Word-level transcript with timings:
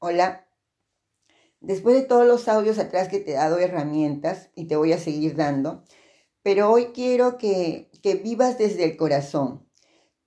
Hola. 0.00 0.48
Después 1.60 1.96
de 1.96 2.02
todos 2.02 2.24
los 2.24 2.46
audios 2.46 2.78
atrás 2.78 3.08
que 3.08 3.18
te 3.18 3.32
he 3.32 3.34
dado 3.34 3.58
herramientas 3.58 4.48
y 4.54 4.68
te 4.68 4.76
voy 4.76 4.92
a 4.92 4.98
seguir 4.98 5.34
dando, 5.34 5.82
pero 6.42 6.70
hoy 6.70 6.92
quiero 6.94 7.36
que, 7.36 7.90
que 8.00 8.14
vivas 8.14 8.58
desde 8.58 8.84
el 8.84 8.96
corazón, 8.96 9.68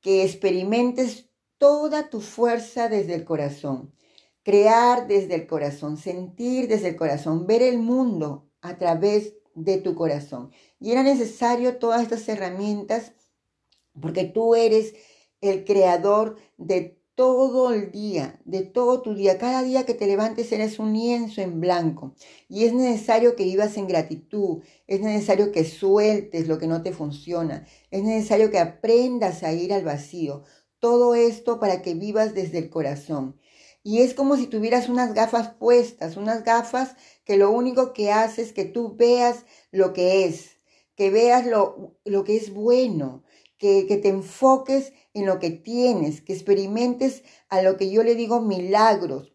que 0.00 0.24
experimentes 0.24 1.30
toda 1.56 2.10
tu 2.10 2.20
fuerza 2.20 2.88
desde 2.88 3.14
el 3.14 3.24
corazón, 3.24 3.94
crear 4.42 5.06
desde 5.06 5.36
el 5.36 5.46
corazón, 5.46 5.98
sentir 5.98 6.66
desde 6.66 6.88
el 6.88 6.96
corazón, 6.96 7.46
ver 7.46 7.62
el 7.62 7.78
mundo 7.78 8.50
a 8.62 8.76
través 8.76 9.34
de 9.54 9.78
tu 9.78 9.94
corazón. 9.94 10.50
Y 10.80 10.90
era 10.90 11.04
necesario 11.04 11.78
todas 11.78 12.02
estas 12.02 12.28
herramientas 12.28 13.12
porque 14.00 14.24
tú 14.24 14.56
eres 14.56 14.94
el 15.40 15.64
creador 15.64 16.38
de 16.56 16.99
todo 17.20 17.74
el 17.74 17.92
día, 17.92 18.40
de 18.46 18.62
todo 18.62 19.02
tu 19.02 19.14
día. 19.14 19.36
Cada 19.36 19.62
día 19.62 19.84
que 19.84 19.92
te 19.92 20.06
levantes 20.06 20.50
eres 20.52 20.78
un 20.78 20.94
lienzo 20.94 21.42
en 21.42 21.60
blanco. 21.60 22.14
Y 22.48 22.64
es 22.64 22.72
necesario 22.72 23.36
que 23.36 23.44
vivas 23.44 23.76
en 23.76 23.86
gratitud, 23.86 24.62
es 24.86 25.02
necesario 25.02 25.52
que 25.52 25.66
sueltes 25.66 26.48
lo 26.48 26.58
que 26.58 26.66
no 26.66 26.82
te 26.82 26.92
funciona, 26.92 27.66
es 27.90 28.02
necesario 28.04 28.50
que 28.50 28.58
aprendas 28.58 29.42
a 29.42 29.52
ir 29.52 29.74
al 29.74 29.84
vacío. 29.84 30.44
Todo 30.78 31.14
esto 31.14 31.60
para 31.60 31.82
que 31.82 31.92
vivas 31.92 32.32
desde 32.32 32.56
el 32.56 32.70
corazón. 32.70 33.38
Y 33.82 33.98
es 33.98 34.14
como 34.14 34.38
si 34.38 34.46
tuvieras 34.46 34.88
unas 34.88 35.12
gafas 35.12 35.50
puestas, 35.50 36.16
unas 36.16 36.42
gafas 36.42 36.96
que 37.26 37.36
lo 37.36 37.50
único 37.50 37.92
que 37.92 38.10
hace 38.10 38.40
es 38.40 38.54
que 38.54 38.64
tú 38.64 38.96
veas 38.96 39.44
lo 39.72 39.92
que 39.92 40.24
es, 40.24 40.52
que 40.96 41.10
veas 41.10 41.44
lo, 41.44 41.98
lo 42.06 42.24
que 42.24 42.36
es 42.38 42.50
bueno, 42.54 43.24
que, 43.60 43.84
te 44.02 44.08
enfoques 44.08 44.94
en 45.12 45.26
lo 45.26 45.38
que 45.38 45.50
tienes, 45.50 46.22
que 46.22 46.32
experimentes 46.32 47.22
a 47.50 47.60
lo 47.60 47.76
que 47.76 47.90
yo 47.90 48.02
le 48.02 48.14
digo 48.14 48.40
milagros 48.40 49.34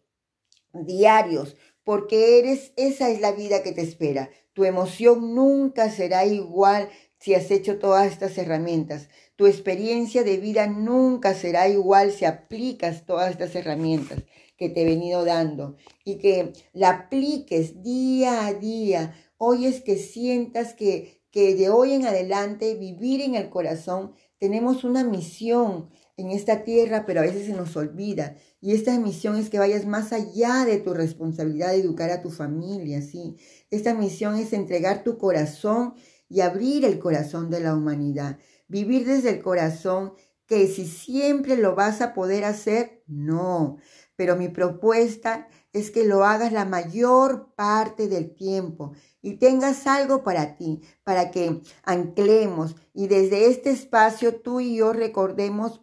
diarios, 0.72 1.56
porque 1.84 2.40
eres, 2.40 2.72
esa 2.76 3.08
es 3.08 3.20
la 3.20 3.30
vida 3.30 3.62
que 3.62 3.70
te 3.70 3.82
espera. 3.82 4.28
Tu 4.52 4.64
emoción 4.64 5.34
nunca 5.34 5.90
será 5.90 6.26
igual 6.26 6.88
si 7.20 7.34
has 7.34 7.50
hecho 7.52 7.78
todas 7.78 8.10
estas 8.10 8.36
herramientas. 8.36 9.08
Tu 9.36 9.46
experiencia 9.46 10.24
de 10.24 10.38
vida 10.38 10.66
nunca 10.66 11.32
será 11.32 11.68
igual 11.68 12.10
si 12.10 12.24
aplicas 12.24 13.06
todas 13.06 13.30
estas 13.30 13.54
herramientas 13.54 14.24
que 14.56 14.68
te 14.68 14.82
he 14.82 14.84
venido 14.84 15.24
dando 15.24 15.76
y 16.04 16.18
que 16.18 16.52
la 16.72 16.90
apliques 16.90 17.82
día 17.82 18.46
a 18.46 18.54
día. 18.54 19.14
Hoy 19.38 19.66
es 19.66 19.82
que 19.82 19.96
sientas 19.96 20.74
que, 20.74 21.22
que 21.30 21.54
de 21.54 21.68
hoy 21.68 21.92
en 21.92 22.06
adelante 22.06 22.74
vivir 22.74 23.20
en 23.20 23.34
el 23.34 23.50
corazón 23.50 24.14
tenemos 24.38 24.84
una 24.84 25.04
misión 25.04 25.90
en 26.16 26.30
esta 26.30 26.64
tierra, 26.64 27.04
pero 27.06 27.20
a 27.20 27.24
veces 27.24 27.46
se 27.46 27.52
nos 27.52 27.76
olvida. 27.76 28.36
Y 28.60 28.72
esta 28.72 28.98
misión 28.98 29.36
es 29.36 29.50
que 29.50 29.58
vayas 29.58 29.86
más 29.86 30.12
allá 30.12 30.64
de 30.64 30.78
tu 30.78 30.94
responsabilidad 30.94 31.70
de 31.70 31.80
educar 31.80 32.10
a 32.10 32.22
tu 32.22 32.30
familia, 32.30 33.02
¿sí? 33.02 33.36
Esta 33.70 33.94
misión 33.94 34.36
es 34.36 34.52
entregar 34.52 35.04
tu 35.04 35.18
corazón 35.18 35.94
y 36.28 36.40
abrir 36.40 36.84
el 36.84 36.98
corazón 36.98 37.50
de 37.50 37.60
la 37.60 37.74
humanidad. 37.74 38.38
Vivir 38.68 39.06
desde 39.06 39.30
el 39.30 39.42
corazón, 39.42 40.14
que 40.46 40.66
si 40.68 40.86
siempre 40.86 41.56
lo 41.56 41.74
vas 41.74 42.00
a 42.00 42.14
poder 42.14 42.44
hacer, 42.44 43.02
no. 43.06 43.78
Pero 44.16 44.36
mi 44.36 44.48
propuesta 44.48 45.48
es 45.72 45.90
que 45.90 46.04
lo 46.04 46.24
hagas 46.24 46.52
la 46.52 46.64
mayor 46.64 47.54
parte 47.54 48.08
del 48.08 48.34
tiempo 48.34 48.92
y 49.20 49.34
tengas 49.34 49.86
algo 49.86 50.24
para 50.24 50.56
ti, 50.56 50.80
para 51.04 51.30
que 51.30 51.60
anclemos 51.84 52.76
y 52.94 53.08
desde 53.08 53.48
este 53.48 53.70
espacio 53.70 54.40
tú 54.40 54.60
y 54.60 54.76
yo 54.76 54.92
recordemos 54.92 55.82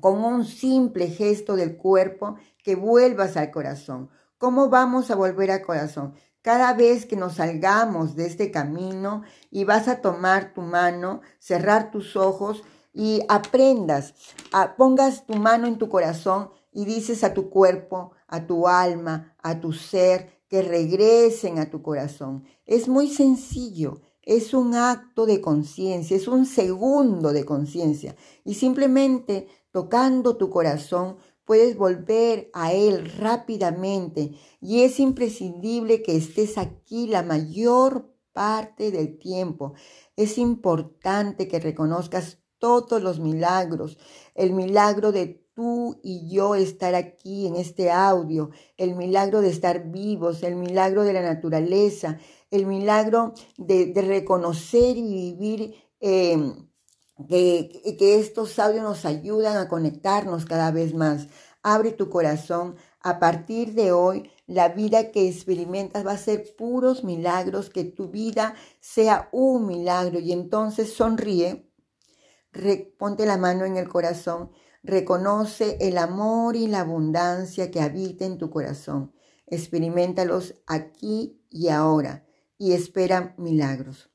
con 0.00 0.24
un 0.24 0.44
simple 0.44 1.08
gesto 1.08 1.56
del 1.56 1.76
cuerpo 1.76 2.36
que 2.64 2.74
vuelvas 2.74 3.36
al 3.36 3.50
corazón. 3.50 4.08
¿Cómo 4.38 4.70
vamos 4.70 5.10
a 5.10 5.14
volver 5.14 5.50
al 5.50 5.62
corazón? 5.62 6.14
Cada 6.40 6.72
vez 6.72 7.06
que 7.06 7.14
nos 7.14 7.34
salgamos 7.34 8.16
de 8.16 8.26
este 8.26 8.50
camino 8.50 9.22
y 9.50 9.64
vas 9.64 9.86
a 9.86 10.00
tomar 10.00 10.54
tu 10.54 10.62
mano, 10.62 11.20
cerrar 11.38 11.90
tus 11.90 12.16
ojos 12.16 12.64
y 12.92 13.20
aprendas, 13.28 14.14
pongas 14.76 15.26
tu 15.26 15.34
mano 15.34 15.66
en 15.66 15.78
tu 15.78 15.88
corazón 15.88 16.50
y 16.72 16.84
dices 16.84 17.24
a 17.24 17.34
tu 17.34 17.50
cuerpo, 17.50 18.12
a 18.26 18.46
tu 18.46 18.68
alma, 18.68 19.34
a 19.42 19.60
tu 19.60 19.72
ser, 19.72 20.42
que 20.48 20.60
regresen 20.60 21.58
a 21.58 21.70
tu 21.70 21.80
corazón. 21.80 22.44
Es 22.66 22.86
muy 22.86 23.08
sencillo, 23.08 24.02
es 24.20 24.52
un 24.52 24.74
acto 24.74 25.24
de 25.24 25.40
conciencia, 25.40 26.14
es 26.14 26.28
un 26.28 26.44
segundo 26.44 27.32
de 27.32 27.46
conciencia. 27.46 28.16
Y 28.44 28.54
simplemente 28.54 29.48
tocando 29.70 30.36
tu 30.36 30.50
corazón 30.50 31.16
puedes 31.46 31.76
volver 31.76 32.50
a 32.52 32.74
él 32.74 33.10
rápidamente. 33.18 34.32
Y 34.60 34.82
es 34.82 35.00
imprescindible 35.00 36.02
que 36.02 36.16
estés 36.16 36.58
aquí 36.58 37.06
la 37.06 37.22
mayor 37.22 38.14
parte 38.32 38.90
del 38.90 39.18
tiempo. 39.18 39.72
Es 40.16 40.36
importante 40.36 41.48
que 41.48 41.60
reconozcas 41.60 42.41
todos 42.62 43.02
los 43.02 43.18
milagros, 43.18 43.98
el 44.36 44.52
milagro 44.52 45.10
de 45.10 45.42
tú 45.52 45.98
y 46.00 46.30
yo 46.30 46.54
estar 46.54 46.94
aquí 46.94 47.48
en 47.48 47.56
este 47.56 47.90
audio, 47.90 48.50
el 48.76 48.94
milagro 48.94 49.40
de 49.40 49.48
estar 49.48 49.90
vivos, 49.90 50.44
el 50.44 50.54
milagro 50.54 51.02
de 51.02 51.12
la 51.12 51.22
naturaleza, 51.22 52.18
el 52.52 52.66
milagro 52.66 53.34
de, 53.58 53.92
reconocer 53.96 54.96
y 54.96 55.32
vivir, 55.32 55.74
em, 55.98 56.68
que, 57.28 57.96
que 57.98 58.20
estos 58.20 58.56
audios 58.60 58.84
nos 58.84 59.04
ayudan 59.04 59.56
a 59.56 59.68
conectarnos 59.68 60.44
cada 60.44 60.70
vez 60.70 60.94
más. 60.94 61.26
Abre 61.64 61.90
tu 61.90 62.08
corazón. 62.10 62.76
A 63.00 63.18
partir 63.18 63.74
de 63.74 63.90
hoy, 63.90 64.30
la 64.46 64.68
vida 64.68 65.10
que 65.10 65.28
experimentas 65.28 66.06
va 66.06 66.12
a 66.12 66.18
ser 66.18 66.54
puros 66.56 67.02
milagros, 67.02 67.70
que 67.70 67.82
tu 67.82 68.08
vida 68.08 68.54
sea 68.78 69.28
un 69.32 69.66
milagro. 69.66 70.20
Y 70.20 70.30
entonces 70.32 70.92
sonríe, 70.92 71.71
ponte 72.98 73.26
la 73.26 73.36
mano 73.36 73.64
en 73.64 73.76
el 73.76 73.88
corazón 73.88 74.50
Reconoce 74.84 75.76
el 75.80 75.96
amor 75.96 76.56
y 76.56 76.66
la 76.66 76.80
abundancia 76.80 77.70
que 77.70 77.80
habita 77.80 78.24
en 78.24 78.36
tu 78.36 78.50
corazón. 78.50 79.12
Experimentalos 79.46 80.56
aquí 80.66 81.40
y 81.50 81.68
ahora 81.68 82.26
y 82.58 82.72
espera 82.72 83.34
milagros. 83.38 84.11